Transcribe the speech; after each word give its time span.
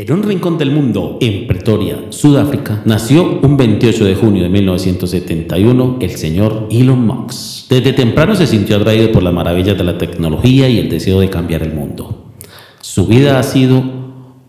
En 0.00 0.10
un 0.14 0.22
rincón 0.22 0.56
del 0.56 0.70
mundo, 0.70 1.18
en 1.20 1.46
Pretoria, 1.46 2.06
Sudáfrica, 2.08 2.80
nació 2.86 3.38
un 3.42 3.58
28 3.58 4.06
de 4.06 4.14
junio 4.14 4.44
de 4.44 4.48
1971 4.48 5.98
el 6.00 6.10
señor 6.12 6.68
Elon 6.70 7.06
Musk. 7.06 7.68
Desde 7.68 7.92
temprano 7.92 8.34
se 8.34 8.46
sintió 8.46 8.78
atraído 8.78 9.12
por 9.12 9.22
las 9.22 9.34
maravillas 9.34 9.76
de 9.76 9.84
la 9.84 9.98
tecnología 9.98 10.70
y 10.70 10.78
el 10.78 10.88
deseo 10.88 11.20
de 11.20 11.28
cambiar 11.28 11.62
el 11.62 11.74
mundo. 11.74 12.32
Su 12.80 13.06
vida 13.06 13.38
ha 13.38 13.42
sido 13.42 13.82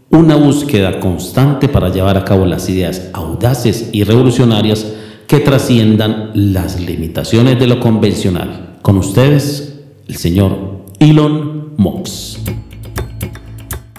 una 0.09 0.37
búsqueda 0.37 1.01
constante 1.01 1.67
para 1.67 1.89
llevar 1.89 2.17
a 2.17 2.23
cabo 2.23 2.45
las 2.45 2.69
ideas 2.69 3.09
audaces 3.11 3.89
y 3.91 4.05
revolucionarias 4.05 4.93
que 5.27 5.39
trasciendan 5.39 6.31
las 6.33 6.79
limitaciones 6.79 7.59
de 7.59 7.67
lo 7.67 7.81
convencional. 7.81 8.77
Con 8.81 8.95
ustedes, 8.95 9.81
el 10.07 10.15
señor 10.15 10.85
Elon 10.97 11.73
Musk. 11.75 12.40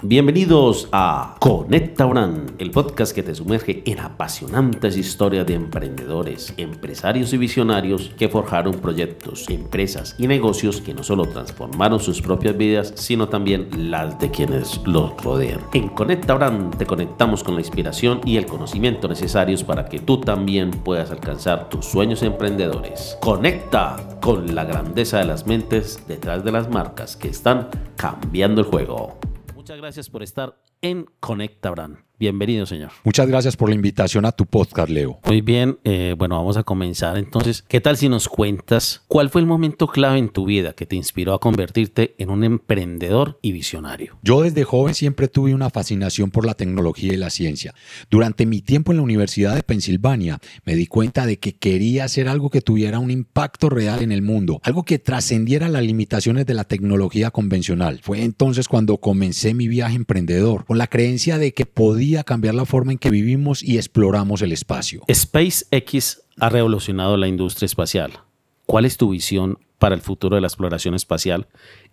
Bienvenidos 0.05 0.89
a 0.91 1.37
Conecta 1.39 2.03
Brand, 2.05 2.55
el 2.59 2.71
podcast 2.71 3.15
que 3.15 3.23
te 3.23 3.33
sumerge 3.33 3.83
en 3.85 4.01
apasionantes 4.01 4.97
historias 4.97 5.47
de 5.47 5.53
emprendedores, 5.53 6.53
empresarios 6.57 7.31
y 7.31 7.37
visionarios 7.37 8.11
que 8.17 8.27
forjaron 8.27 8.73
proyectos, 8.73 9.49
empresas 9.49 10.15
y 10.17 10.27
negocios 10.27 10.81
que 10.81 10.93
no 10.93 11.03
solo 11.03 11.23
transformaron 11.27 12.01
sus 12.01 12.21
propias 12.21 12.57
vidas, 12.57 12.91
sino 12.97 13.29
también 13.29 13.69
las 13.89 14.19
de 14.19 14.29
quienes 14.29 14.81
los 14.85 15.15
rodean. 15.23 15.61
En 15.73 15.87
Conecta 15.87 16.33
Brand 16.33 16.75
te 16.75 16.85
conectamos 16.85 17.41
con 17.41 17.55
la 17.55 17.61
inspiración 17.61 18.19
y 18.25 18.35
el 18.35 18.45
conocimiento 18.45 19.07
necesarios 19.07 19.63
para 19.63 19.85
que 19.85 19.99
tú 19.99 20.19
también 20.19 20.71
puedas 20.71 21.11
alcanzar 21.11 21.69
tus 21.69 21.85
sueños 21.85 22.23
emprendedores. 22.23 23.17
Conecta 23.21 23.95
con 24.21 24.53
la 24.53 24.65
grandeza 24.65 25.19
de 25.19 25.25
las 25.27 25.47
mentes 25.47 26.03
detrás 26.09 26.43
de 26.43 26.51
las 26.51 26.69
marcas 26.69 27.15
que 27.15 27.29
están 27.29 27.69
cambiando 27.95 28.59
el 28.59 28.67
juego. 28.67 29.17
Muchas 29.63 29.77
gracias 29.77 30.09
por 30.09 30.23
estar 30.23 30.57
en 30.83 31.07
Conecta 31.19 31.71
Brand. 31.71 31.97
Bienvenido, 32.23 32.65
señor. 32.65 32.91
Muchas 33.03 33.27
gracias 33.27 33.57
por 33.57 33.67
la 33.67 33.75
invitación 33.75 34.23
a 34.23 34.31
tu 34.31 34.45
podcast, 34.45 34.89
Leo. 34.89 35.19
Muy 35.25 35.41
bien, 35.41 35.77
eh, 35.83 36.15
bueno, 36.17 36.37
vamos 36.37 36.55
a 36.55 36.63
comenzar 36.63 37.17
entonces. 37.17 37.63
¿Qué 37.67 37.81
tal 37.81 37.97
si 37.97 38.07
nos 38.07 38.29
cuentas 38.29 39.03
cuál 39.09 39.29
fue 39.29 39.41
el 39.41 39.47
momento 39.47 39.87
clave 39.87 40.19
en 40.19 40.29
tu 40.29 40.45
vida 40.45 40.71
que 40.71 40.85
te 40.85 40.95
inspiró 40.95 41.33
a 41.33 41.39
convertirte 41.41 42.15
en 42.19 42.29
un 42.29 42.45
emprendedor 42.45 43.39
y 43.41 43.51
visionario? 43.51 44.19
Yo 44.21 44.41
desde 44.41 44.63
joven 44.63 44.93
siempre 44.93 45.27
tuve 45.27 45.53
una 45.53 45.69
fascinación 45.69 46.31
por 46.31 46.45
la 46.45 46.53
tecnología 46.53 47.11
y 47.11 47.17
la 47.17 47.29
ciencia. 47.29 47.73
Durante 48.09 48.45
mi 48.45 48.61
tiempo 48.61 48.93
en 48.93 48.99
la 48.99 49.03
Universidad 49.03 49.55
de 49.55 49.63
Pensilvania 49.63 50.39
me 50.63 50.75
di 50.75 50.87
cuenta 50.87 51.25
de 51.25 51.39
que 51.39 51.57
quería 51.57 52.05
hacer 52.05 52.29
algo 52.29 52.49
que 52.49 52.61
tuviera 52.61 52.99
un 52.99 53.11
impacto 53.11 53.69
real 53.69 54.01
en 54.01 54.13
el 54.13 54.21
mundo, 54.21 54.61
algo 54.63 54.83
que 54.83 54.97
trascendiera 54.97 55.67
las 55.67 55.83
limitaciones 55.83 56.45
de 56.45 56.53
la 56.53 56.63
tecnología 56.63 57.31
convencional. 57.31 57.99
Fue 58.01 58.23
entonces 58.23 58.69
cuando 58.69 58.95
comencé 58.97 59.53
mi 59.53 59.67
viaje 59.67 59.97
emprendedor, 59.97 60.63
con 60.73 60.79
la 60.79 60.87
creencia 60.87 61.37
de 61.37 61.53
que 61.53 61.67
podía 61.67 62.23
cambiar 62.23 62.55
la 62.55 62.65
forma 62.65 62.93
en 62.93 62.97
que 62.97 63.11
vivimos 63.11 63.61
y 63.61 63.77
exploramos 63.77 64.41
el 64.41 64.51
espacio. 64.51 65.03
SpaceX 65.07 66.23
ha 66.39 66.49
revolucionado 66.49 67.15
la 67.15 67.27
industria 67.27 67.67
espacial. 67.67 68.13
¿Cuál 68.65 68.85
es 68.85 68.97
tu 68.97 69.11
visión 69.11 69.59
para 69.77 69.93
el 69.93 70.01
futuro 70.01 70.33
de 70.33 70.41
la 70.41 70.47
exploración 70.47 70.95
espacial 70.95 71.47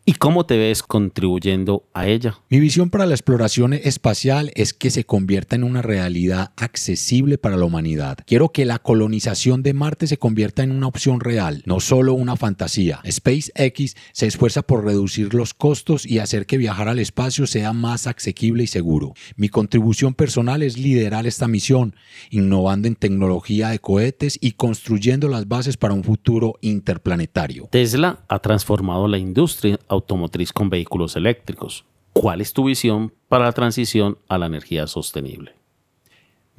¿Y 0.06 0.14
cómo 0.14 0.46
te 0.46 0.56
ves 0.56 0.82
contribuyendo 0.82 1.84
a 1.92 2.06
ella? 2.06 2.38
Mi 2.48 2.58
visión 2.58 2.88
para 2.88 3.04
la 3.04 3.14
exploración 3.14 3.74
espacial 3.74 4.50
es 4.54 4.72
que 4.72 4.90
se 4.90 5.04
convierta 5.04 5.56
en 5.56 5.62
una 5.62 5.82
realidad 5.82 6.52
accesible 6.56 7.36
para 7.36 7.58
la 7.58 7.66
humanidad. 7.66 8.16
Quiero 8.26 8.48
que 8.48 8.64
la 8.64 8.78
colonización 8.78 9.62
de 9.62 9.74
Marte 9.74 10.06
se 10.06 10.16
convierta 10.16 10.62
en 10.62 10.72
una 10.72 10.86
opción 10.86 11.20
real, 11.20 11.62
no 11.66 11.80
solo 11.80 12.14
una 12.14 12.36
fantasía. 12.36 13.00
SpaceX 13.08 13.94
se 14.12 14.26
esfuerza 14.26 14.62
por 14.62 14.84
reducir 14.84 15.34
los 15.34 15.52
costos 15.52 16.06
y 16.06 16.18
hacer 16.18 16.46
que 16.46 16.56
viajar 16.56 16.88
al 16.88 16.98
espacio 16.98 17.46
sea 17.46 17.74
más 17.74 18.06
asequible 18.06 18.64
y 18.64 18.68
seguro. 18.68 19.12
Mi 19.36 19.50
contribución 19.50 20.14
personal 20.14 20.62
es 20.62 20.78
liderar 20.78 21.26
esta 21.26 21.46
misión, 21.46 21.94
innovando 22.30 22.88
en 22.88 22.96
tecnología 22.96 23.68
de 23.68 23.78
cohetes 23.78 24.38
y 24.40 24.52
construyendo 24.52 25.28
las 25.28 25.46
bases 25.46 25.76
para 25.76 25.92
un 25.92 26.04
futuro 26.04 26.54
interplanetario. 26.62 27.68
Tesla 27.70 28.24
ha 28.28 28.38
transformado 28.38 29.06
la 29.06 29.18
industria 29.18 29.78
automotriz 29.90 30.52
con 30.52 30.70
vehículos 30.70 31.16
eléctricos. 31.16 31.84
¿Cuál 32.12 32.40
es 32.40 32.52
tu 32.52 32.64
visión 32.64 33.12
para 33.28 33.44
la 33.44 33.52
transición 33.52 34.18
a 34.28 34.38
la 34.38 34.46
energía 34.46 34.86
sostenible? 34.86 35.59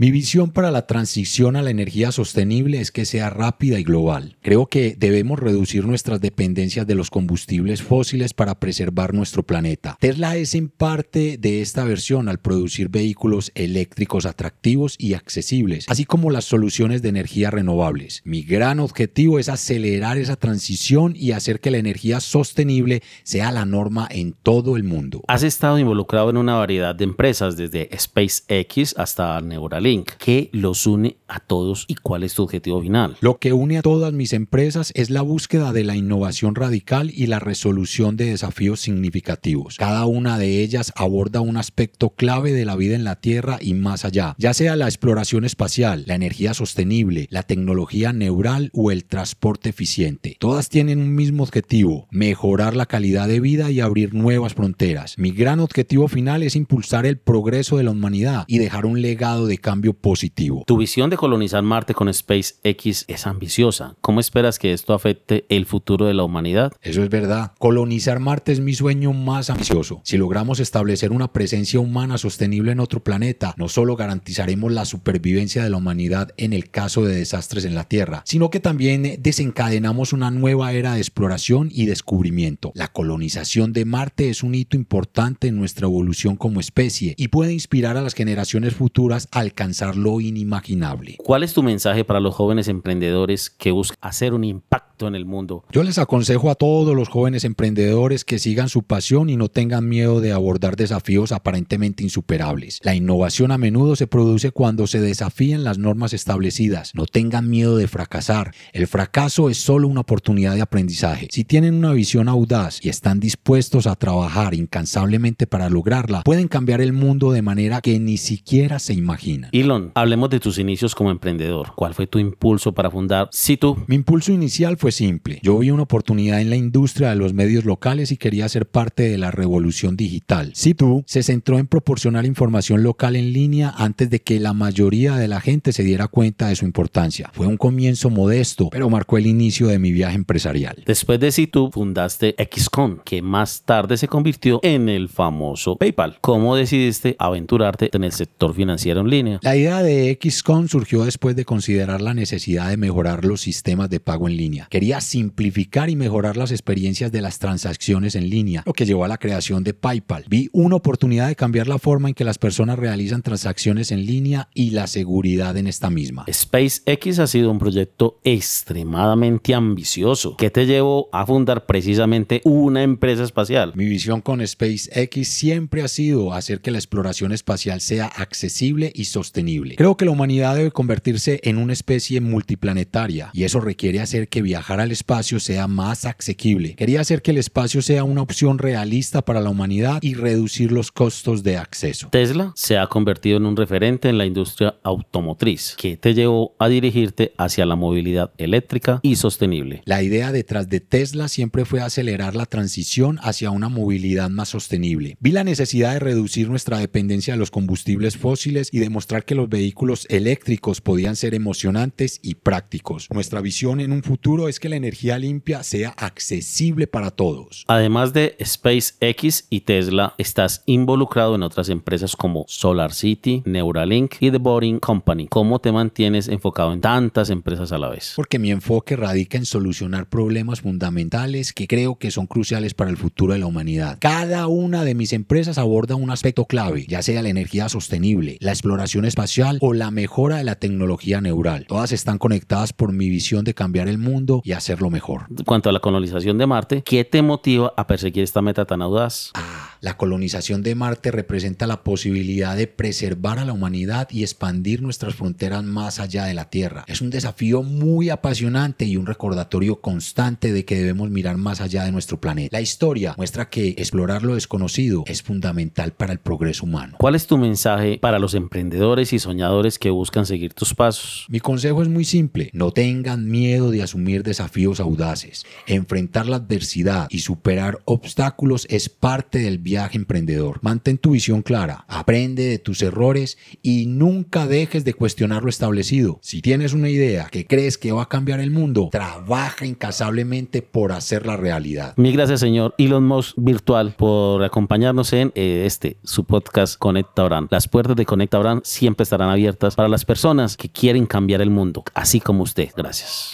Mi 0.02 0.10
visión 0.10 0.50
para 0.50 0.72
la 0.72 0.88
transición 0.88 1.56
a 1.56 1.62
la 1.62 1.70
energía 1.70 2.12
sostenible 2.12 2.82
es 2.82 2.92
que 2.92 3.06
sea 3.06 3.30
rápida 3.30 3.78
y 3.78 3.84
global. 3.84 4.36
Creo 4.42 4.66
que 4.66 4.96
debemos 4.98 5.38
reducir 5.38 5.86
nuestras 5.86 6.20
dependencias 6.20 6.88
de 6.88 6.96
los 6.96 7.12
combustibles 7.12 7.84
fósiles 7.84 8.34
para 8.34 8.60
preservar 8.60 9.14
nuestro 9.14 9.44
planeta. 9.44 9.98
Tesla 10.00 10.38
es 10.38 10.56
en 10.56 10.70
parte 10.70 11.38
de 11.38 11.62
esta 11.62 11.84
versión 11.84 12.30
al 12.30 12.40
producir 12.40 12.90
vehículos 12.90 13.52
eléctricos 13.54 14.26
atractivos 14.26 14.96
y 14.98 15.14
accesibles, 15.14 15.86
así 15.88 16.06
como 16.06 16.32
las 16.32 16.46
soluciones 16.46 17.04
de 17.04 17.10
energía 17.10 17.52
renovables. 17.52 18.24
Mi 18.26 18.42
gran 18.42 18.80
objetivo 18.80 19.38
es 19.38 19.50
acelerar 19.50 20.18
esa 20.18 20.36
transición 20.36 21.14
y 21.16 21.34
hacer 21.34 21.60
que 21.60 21.70
la 21.70 21.78
energía 21.78 22.22
sostenible 22.22 23.04
sea 23.22 23.52
la 23.52 23.66
norma 23.66 24.08
en 24.10 24.34
todo 24.34 24.78
el 24.78 24.84
mundo. 24.84 25.22
Has 25.28 25.44
estado 25.44 25.78
involucrado 25.78 26.32
en 26.32 26.38
una 26.38 26.56
variedad 26.56 26.96
de 26.96 27.04
empresas, 27.04 27.56
desde 27.56 27.88
SpaceX 27.96 28.96
hasta 28.98 29.40
Neuralink 29.42 29.91
¿Qué 30.00 30.50
los 30.54 30.88
une 30.88 31.18
a 31.28 31.40
todos 31.40 31.86
y 31.88 31.96
cuál 31.96 32.24
es 32.24 32.34
tu 32.34 32.44
objetivo 32.44 32.82
final? 32.82 33.18
Lo 33.20 33.40
que 33.40 33.52
une 33.52 33.78
a 33.78 33.82
todas 33.82 34.14
mis 34.14 34.32
empresas 34.34 34.92
es 34.96 35.10
la 35.10 35.22
búsqueda 35.22 35.74
de 35.74 35.84
la 35.84 35.96
innovación 35.96 36.56
radical 36.56 37.12
y 37.14 37.28
la 37.28 37.40
resolución 37.40 38.16
de 38.16 38.26
desafíos 38.26 38.80
significativos. 38.80 39.76
Cada 39.78 40.06
una 40.06 40.38
de 40.38 40.62
ellas 40.62 40.94
aborda 40.96 41.42
un 41.42 41.58
aspecto 41.58 42.12
clave 42.12 42.54
de 42.54 42.66
la 42.66 42.76
vida 42.76 42.96
en 42.96 43.04
la 43.04 43.18
Tierra 43.18 43.58
y 43.62 43.74
más 43.74 44.06
allá, 44.06 44.36
ya 44.38 44.54
sea 44.54 44.76
la 44.76 44.86
exploración 44.86 45.44
espacial, 45.44 46.04
la 46.08 46.16
energía 46.16 46.54
sostenible, 46.54 47.28
la 47.30 47.44
tecnología 47.44 48.14
neural 48.14 48.70
o 48.74 48.92
el 48.92 49.04
transporte 49.06 49.70
eficiente. 49.70 50.38
Todas 50.40 50.70
tienen 50.70 51.00
un 51.00 51.16
mismo 51.16 51.44
objetivo, 51.44 52.08
mejorar 52.12 52.76
la 52.76 52.86
calidad 52.86 53.28
de 53.28 53.40
vida 53.40 53.72
y 53.72 53.82
abrir 53.82 54.14
nuevas 54.14 54.54
fronteras. 54.54 55.18
Mi 55.18 55.32
gran 55.32 55.60
objetivo 55.60 56.08
final 56.08 56.44
es 56.44 56.56
impulsar 56.56 57.06
el 57.06 57.18
progreso 57.18 57.78
de 57.78 57.84
la 57.84 57.92
humanidad 57.92 58.46
y 58.48 58.60
dejar 58.60 58.86
un 58.86 59.02
legado 59.02 59.48
de 59.48 59.58
cambio 59.58 59.71
positivo. 59.94 60.64
Tu 60.68 60.78
visión 60.78 61.10
de 61.10 61.18
colonizar 61.18 61.64
Marte 61.64 61.94
con 61.94 62.14
SpaceX 62.14 63.06
es 63.08 63.28
ambiciosa. 63.28 63.96
¿Cómo 64.02 64.20
esperas 64.20 64.60
que 64.60 64.74
esto 64.74 64.94
afecte 64.94 65.46
el 65.50 65.66
futuro 65.66 66.06
de 66.06 66.14
la 66.14 66.24
humanidad? 66.24 66.74
Eso 66.82 67.04
es 67.04 67.10
verdad. 67.10 67.54
Colonizar 67.58 68.20
Marte 68.20 68.52
es 68.52 68.60
mi 68.60 68.74
sueño 68.74 69.14
más 69.14 69.50
ambicioso. 69.50 70.02
Si 70.04 70.18
logramos 70.18 70.60
establecer 70.60 71.12
una 71.12 71.32
presencia 71.32 71.80
humana 71.80 72.18
sostenible 72.18 72.72
en 72.72 72.80
otro 72.80 73.02
planeta, 73.04 73.54
no 73.58 73.70
solo 73.70 73.96
garantizaremos 73.96 74.72
la 74.72 74.86
supervivencia 74.86 75.64
de 75.64 75.70
la 75.70 75.78
humanidad 75.78 76.34
en 76.38 76.54
el 76.54 76.70
caso 76.70 77.06
de 77.06 77.16
desastres 77.16 77.66
en 77.66 77.76
la 77.76 77.86
Tierra, 77.86 78.24
sino 78.26 78.50
que 78.50 78.60
también 78.60 79.18
desencadenamos 79.20 80.14
una 80.14 80.32
nueva 80.32 80.74
era 80.74 80.94
de 80.94 81.00
exploración 81.00 81.70
y 81.72 81.86
descubrimiento. 81.86 82.72
La 82.76 82.90
colonización 82.90 83.74
de 83.74 83.86
Marte 83.86 84.30
es 84.30 84.44
un 84.44 84.56
hito 84.56 84.76
importante 84.76 85.48
en 85.48 85.58
nuestra 85.58 85.88
evolución 85.88 86.36
como 86.36 86.60
especie 86.60 87.16
y 87.18 87.30
puede 87.30 87.54
inspirar 87.54 87.98
a 87.98 88.02
las 88.02 88.14
generaciones 88.14 88.76
futuras 88.76 89.28
a 89.32 89.40
alcanzar 89.40 89.61
lo 89.96 90.20
inimaginable. 90.20 91.18
¿Cuál 91.24 91.44
es 91.44 91.54
tu 91.54 91.62
mensaje 91.62 92.04
para 92.04 92.20
los 92.20 92.34
jóvenes 92.34 92.68
emprendedores 92.68 93.50
que 93.50 93.72
buscan 93.72 93.98
hacer 94.02 94.34
un 94.34 94.44
impacto 94.44 95.08
en 95.08 95.16
el 95.16 95.26
mundo? 95.26 95.64
Yo 95.72 95.84
les 95.84 95.98
aconsejo 95.98 96.50
a 96.50 96.56
todos 96.56 96.96
los 96.96 97.10
jóvenes 97.10 97.44
emprendedores 97.44 98.26
que 98.26 98.40
sigan 98.40 98.70
su 98.70 98.84
pasión 98.84 99.30
y 99.30 99.38
no 99.38 99.50
tengan 99.50 99.88
miedo 99.88 100.20
de 100.20 100.32
abordar 100.32 100.76
desafíos 100.76 101.32
aparentemente 101.32 102.04
insuperables. 102.04 102.80
La 102.84 102.96
innovación 102.96 103.52
a 103.52 103.58
menudo 103.58 103.96
se 103.96 104.08
produce 104.08 104.52
cuando 104.52 104.88
se 104.88 105.00
desafían 105.00 105.64
las 105.64 105.78
normas 105.78 106.14
establecidas. 106.14 106.94
No 106.96 107.06
tengan 107.06 107.50
miedo 107.50 107.78
de 107.78 107.88
fracasar. 107.88 108.54
El 108.74 108.88
fracaso 108.88 109.50
es 109.50 109.58
solo 109.58 109.88
una 109.88 110.02
oportunidad 110.02 110.56
de 110.56 110.62
aprendizaje. 110.62 111.28
Si 111.32 111.44
tienen 111.44 111.76
una 111.76 111.94
visión 111.94 112.28
audaz 112.28 112.80
y 112.84 112.90
están 112.90 113.20
dispuestos 113.20 113.86
a 113.86 113.96
trabajar 113.96 114.56
incansablemente 114.56 115.46
para 115.46 115.70
lograrla, 115.70 116.24
pueden 116.24 116.48
cambiar 116.48 116.82
el 116.82 116.94
mundo 116.94 117.32
de 117.32 117.42
manera 117.42 117.82
que 117.82 118.00
ni 118.00 118.18
siquiera 118.18 118.80
se 118.80 118.94
imaginan. 118.94 119.51
Elon, 119.54 119.92
hablemos 119.96 120.30
de 120.30 120.40
tus 120.40 120.58
inicios 120.60 120.96
como 120.96 121.12
emprendedor. 121.12 121.74
¿Cuál 121.76 121.94
fue 121.94 122.08
tu 122.08 122.20
impulso 122.20 122.72
para 122.72 122.90
fundar 122.90 123.28
Situ? 123.34 123.78
Mi 123.88 123.96
impulso 123.96 124.32
inicial 124.32 124.78
fue 124.78 124.94
simple. 124.94 125.40
Yo 125.44 125.60
vi 125.60 125.72
una 125.72 125.84
oportunidad 125.84 126.40
en 126.40 126.50
la 126.50 126.56
industria 126.56 127.10
de 127.10 127.18
los 127.18 127.34
medios 127.34 127.66
locales 127.66 128.14
y 128.14 128.18
quería 128.18 128.48
ser 128.48 128.66
parte 128.66 129.10
de 129.10 129.18
la 129.18 129.30
revolución 129.30 129.98
digital. 129.98 130.52
Situ 130.56 131.04
se 131.06 131.22
centró 131.22 131.60
en 131.60 131.68
proporcionar 131.68 132.26
información 132.26 132.82
local 132.82 133.18
en 133.18 133.34
línea 133.34 133.74
antes 133.76 134.10
de 134.10 134.22
que 134.22 134.40
la 134.40 134.54
mayoría 134.54 135.16
de 135.16 135.28
la 135.28 135.42
gente 135.42 135.74
se 135.74 135.84
diera 135.84 136.08
cuenta 136.08 136.48
de 136.48 136.56
su 136.56 136.64
importancia. 136.64 137.30
Fue 137.34 137.46
un 137.46 137.58
comienzo 137.58 138.10
modesto, 138.10 138.70
pero 138.70 138.90
marcó 138.90 139.18
el 139.18 139.28
inicio 139.28 139.68
de 139.68 139.80
mi 139.80 139.92
viaje 139.92 140.16
empresarial. 140.16 140.82
Después 140.86 141.20
de 141.20 141.30
Situ 141.30 141.72
fundaste 141.72 142.36
XCon, 142.38 143.02
que 143.04 143.22
más 143.22 143.64
tarde 143.64 143.98
se 143.98 144.08
convirtió 144.08 144.62
en 144.64 144.88
el 144.88 145.10
famoso 145.10 145.76
PayPal. 145.76 146.20
¿Cómo 146.22 146.56
decidiste 146.56 147.18
aventurarte 147.20 147.90
en 147.92 148.06
el 148.06 148.14
sector 148.14 148.54
financiero 148.54 149.02
en 149.02 149.10
línea? 149.10 149.41
La 149.44 149.56
idea 149.56 149.82
de 149.82 150.20
XCOM 150.22 150.68
surgió 150.68 151.04
después 151.04 151.36
de 151.36 151.46
considerar 151.46 152.00
la 152.00 152.14
necesidad 152.14 152.70
de 152.70 152.78
mejorar 152.78 153.26
los 153.26 153.42
sistemas 153.42 153.90
de 153.90 154.00
pago 154.00 154.30
en 154.30 154.38
línea. 154.38 154.68
Quería 154.70 155.02
simplificar 155.02 155.90
y 155.90 155.96
mejorar 155.96 156.38
las 156.38 156.52
experiencias 156.52 157.12
de 157.12 157.22
las 157.22 157.40
transacciones 157.40 158.14
en 158.14 158.30
línea, 158.30 158.62
lo 158.68 158.74
que 158.74 158.86
llevó 158.86 159.04
a 159.04 159.08
la 159.08 159.18
creación 159.18 159.64
de 159.64 159.74
PayPal. 159.74 160.26
Vi 160.30 160.52
una 160.54 160.76
oportunidad 160.76 161.28
de 161.28 161.36
cambiar 161.36 161.68
la 161.68 161.80
forma 161.80 162.10
en 162.10 162.14
que 162.14 162.24
las 162.24 162.38
personas 162.38 162.78
realizan 162.78 163.24
transacciones 163.24 163.92
en 163.92 164.06
línea 164.06 164.48
y 164.54 164.70
la 164.70 164.86
seguridad 164.86 165.58
en 165.58 165.66
esta 165.66 165.90
misma. 165.90 166.24
SpaceX 166.32 167.18
ha 167.18 167.26
sido 167.26 167.50
un 167.50 167.58
proyecto 167.58 168.20
extremadamente 168.24 169.56
ambicioso 169.56 170.38
que 170.38 170.52
te 170.52 170.68
llevó 170.68 171.10
a 171.12 171.26
fundar 171.26 171.66
precisamente 171.66 172.42
una 172.44 172.84
empresa 172.84 173.24
espacial. 173.24 173.74
Mi 173.74 173.86
visión 173.86 174.22
con 174.22 174.46
SpaceX 174.46 175.28
siempre 175.28 175.82
ha 175.82 175.88
sido 175.88 176.32
hacer 176.32 176.62
que 176.62 176.70
la 176.70 176.78
exploración 176.78 177.32
espacial 177.32 177.82
sea 177.82 178.06
accesible 178.06 178.92
y 178.94 179.06
sostenible. 179.06 179.31
Creo 179.78 179.98
que 179.98 180.06
la 180.06 180.12
humanidad 180.12 180.56
debe 180.56 180.72
convertirse 180.72 181.40
en 181.44 181.58
una 181.58 181.74
especie 181.74 182.22
multiplanetaria 182.22 183.30
y 183.34 183.44
eso 183.44 183.60
requiere 183.60 184.00
hacer 184.02 184.28
que 184.28 184.42
viajar 184.42 184.80
al 184.80 184.92
espacio 184.92 185.40
sea 185.40 185.68
más 185.68 186.06
asequible. 186.06 186.76
Quería 186.76 187.02
hacer 187.02 187.22
que 187.22 187.32
el 187.32 187.38
espacio 187.38 187.82
sea 187.82 188.04
una 188.04 188.22
opción 188.22 188.58
realista 188.58 189.22
para 189.24 189.42
la 189.42 189.50
humanidad 189.50 190.00
y 190.02 190.14
reducir 190.14 190.72
los 190.72 190.92
costos 190.92 191.44
de 191.44 191.58
acceso. 191.58 192.10
Tesla 192.12 192.52
se 192.56 192.78
ha 192.78 192.88
convertido 192.88 193.38
en 193.38 193.46
un 193.46 193.56
referente 193.56 194.10
en 194.10 194.18
la 194.18 194.26
industria 194.26 194.76
automotriz 194.84 195.76
que 195.78 195.98
te 195.98 196.14
llevó 196.14 196.56
a 196.60 196.68
dirigirte 196.68 197.34
hacia 197.38 197.66
la 197.66 197.76
movilidad 197.76 198.32
eléctrica 198.38 199.00
y 199.02 199.16
sostenible. 199.16 199.82
La 199.86 200.04
idea 200.04 200.32
detrás 200.32 200.70
de 200.70 200.80
Tesla 200.80 201.28
siempre 201.28 201.66
fue 201.66 201.82
acelerar 201.82 202.36
la 202.36 202.46
transición 202.46 203.20
hacia 203.22 203.52
una 203.52 203.70
movilidad 203.70 204.30
más 204.30 204.50
sostenible. 204.50 205.18
Vi 205.20 205.32
la 205.32 205.44
necesidad 205.44 205.94
de 205.94 206.00
reducir 206.00 206.50
nuestra 206.50 206.80
dependencia 206.80 207.34
de 207.34 207.40
los 207.40 207.52
combustibles 207.52 208.18
fósiles 208.18 208.70
y 208.72 208.80
demostrar 208.80 209.21
que 209.24 209.36
los 209.36 209.50
vehículos 209.50 210.06
eléctricos 210.10 210.82
podían 210.82 211.16
ser 211.16 211.34
emocionantes 211.34 212.20
y 212.22 212.36
prácticos. 212.36 213.08
Nuestra 213.12 213.42
visión 213.42 213.80
en 213.80 213.92
un 213.92 214.04
futuro 214.04 214.48
es 214.48 214.60
que 214.60 214.70
la 214.70 214.76
energía 214.76 215.18
limpia 215.18 215.64
sea 215.64 215.90
accesible 215.98 216.88
para 216.88 217.12
todos. 217.12 217.66
Además 217.68 218.14
de 218.14 218.36
SpaceX 218.44 219.46
y 219.50 219.62
Tesla, 219.62 220.16
estás 220.18 220.64
involucrado 220.66 221.36
en 221.36 221.44
otras 221.44 221.70
empresas 221.70 222.16
como 222.16 222.46
Solar 222.48 222.94
City, 222.94 223.44
Neuralink 223.46 224.16
y 224.20 224.32
The 224.32 224.38
Boring 224.38 224.80
Company. 224.80 225.28
¿Cómo 225.28 225.60
te 225.60 225.72
mantienes 225.72 226.28
enfocado 226.28 226.74
en 226.74 226.82
tantas 226.82 227.30
empresas 227.30 227.72
a 227.72 227.78
la 227.78 227.90
vez? 227.90 228.14
Porque 228.16 228.40
mi 228.40 228.52
enfoque 228.52 228.96
radica 228.96 229.38
en 229.38 229.46
solucionar 229.46 230.10
problemas 230.10 230.62
fundamentales 230.62 231.54
que 231.54 231.68
creo 231.68 231.96
que 231.96 232.12
son 232.12 232.28
cruciales 232.28 232.74
para 232.74 232.90
el 232.90 232.98
futuro 232.98 233.34
de 233.34 233.40
la 233.40 233.46
humanidad. 233.46 233.98
Cada 234.00 234.48
una 234.48 234.84
de 234.84 234.96
mis 234.96 235.14
empresas 235.14 235.58
aborda 235.58 235.96
un 235.96 236.10
aspecto 236.10 236.46
clave, 236.46 236.86
ya 236.88 237.02
sea 237.02 237.22
la 237.22 237.30
energía 237.30 237.70
sostenible, 237.70 238.38
la 238.40 238.52
exploración 238.52 239.06
espacial 239.12 239.58
o 239.60 239.74
la 239.74 239.92
mejora 239.92 240.38
de 240.38 240.46
la 240.46 240.56
tecnología 240.56 241.20
neural. 241.20 241.66
Todas 241.68 241.92
están 241.92 242.18
conectadas 242.18 242.72
por 242.72 242.94
mi 242.94 243.10
visión 243.10 243.44
de 243.44 243.54
cambiar 243.54 243.90
el 243.90 243.98
mundo 243.98 244.42
y 244.46 244.54
hacerlo 244.54 244.90
mejor. 244.90 245.26
En 245.30 245.44
cuanto 245.44 245.70
a 245.70 245.74
la 245.74 245.80
colonización 245.80 246.38
de 246.38 246.48
Marte, 246.48 246.82
¿qué 246.84 247.04
te 247.04 247.22
motiva 247.22 247.74
a 247.76 247.88
perseguir 247.88 248.24
esta 248.24 248.42
meta 248.42 248.64
tan 248.64 248.82
audaz? 248.82 249.32
Ah, 249.34 249.51
la 249.82 249.98
colonización 249.98 250.62
de 250.62 250.76
Marte 250.76 251.10
representa 251.10 251.66
la 251.66 251.84
posibilidad 251.84 252.56
de 252.56 252.68
preservar 252.68 253.40
a 253.40 253.46
la 253.46 253.54
humanidad 253.54 254.08
y 254.12 254.22
expandir 254.22 254.84
nuestras 254.84 255.16
fronteras 255.16 255.64
más 255.64 256.00
allá 256.00 256.26
de 256.26 256.36
la 256.36 256.52
Tierra. 256.52 256.86
Es 256.88 257.02
un 257.02 257.10
desafío 257.10 257.64
muy 257.64 258.12
apasionante 258.12 258.86
y 258.86 258.96
un 258.96 259.08
recordatorio 259.08 259.82
constante 259.82 260.54
de 260.54 260.66
que 260.66 260.76
debemos 260.76 261.10
mirar 261.10 261.38
más 261.38 261.62
allá 261.62 261.84
de 261.84 261.92
nuestro 261.92 262.22
planeta. 262.22 262.56
La 262.56 262.62
historia 262.62 263.16
muestra 263.18 263.50
que 263.50 263.70
explorar 263.70 264.22
lo 264.22 264.36
desconocido 264.36 265.04
es 265.08 265.24
fundamental 265.24 265.94
para 265.94 266.14
el 266.14 266.20
progreso 266.20 266.66
humano. 266.66 266.98
¿Cuál 267.00 267.16
es 267.16 267.26
tu 267.26 267.40
mensaje 267.40 267.98
para 268.00 268.20
los 268.20 268.36
emprendedores 268.36 269.14
y 269.14 269.20
soñadores 269.20 269.80
que 269.80 269.90
buscan 269.90 270.28
seguir 270.28 270.54
tus 270.54 270.76
pasos? 270.76 271.26
Mi 271.28 271.40
consejo 271.40 271.82
es 271.82 271.90
muy 271.90 272.06
simple. 272.06 272.52
No 272.54 272.72
tengan 272.72 273.28
miedo 273.28 273.72
de 273.72 273.82
asumir 273.82 274.22
desafíos 274.22 274.80
audaces. 274.80 275.44
Enfrentar 275.66 276.28
la 276.28 276.36
adversidad 276.36 277.08
y 277.10 277.20
superar 277.20 277.80
obstáculos 277.86 278.68
es 278.70 278.88
parte 278.88 279.40
del 279.40 279.58
viaje 279.72 279.98
emprendedor. 279.98 280.60
Mantén 280.62 280.98
tu 280.98 281.12
visión 281.12 281.44
clara, 281.44 281.86
aprende 281.88 282.44
de 282.44 282.60
tus 282.60 282.82
errores 282.82 283.38
y 283.62 283.86
nunca 283.86 284.46
dejes 284.46 284.84
de 284.84 284.94
cuestionar 284.94 285.44
lo 285.44 285.50
establecido. 285.50 286.20
Si 286.22 286.42
tienes 286.42 286.74
una 286.74 286.90
idea 286.90 287.30
que 287.32 287.46
crees 287.48 287.78
que 287.78 287.94
va 287.94 288.04
a 288.04 288.10
cambiar 288.10 288.42
el 288.42 288.52
mundo, 288.52 288.90
trabaja 288.92 289.66
incansablemente 289.66 290.62
por 290.62 290.92
hacerla 290.92 291.38
realidad. 291.38 291.94
Mil 291.96 292.12
gracias, 292.14 292.42
señor 292.42 292.76
Elon 292.78 293.06
Musk 293.06 293.36
Virtual, 293.38 293.96
por 293.98 294.44
acompañarnos 294.44 295.14
en 295.14 295.32
eh, 295.36 295.64
este, 295.66 295.96
su 296.04 296.26
podcast 296.26 296.78
Conecta 296.78 297.24
Oran. 297.24 297.48
Las 297.50 297.70
puertas 297.70 297.96
de 297.96 298.06
Conecta 298.06 298.40
Oran 298.40 298.60
siempre 298.66 299.04
estarán 299.04 299.30
abiertas 299.30 299.76
para 299.76 299.88
las 299.88 300.04
personas 300.04 300.58
que 300.58 300.68
quieren 300.68 301.06
cambiar 301.06 301.42
el 301.42 301.50
mundo, 301.50 301.86
así 301.94 302.20
como 302.20 302.44
usted. 302.44 302.70
Gracias. 302.76 303.30